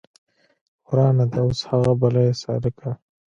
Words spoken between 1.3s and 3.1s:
ده اوس هغه بلۍ سالکه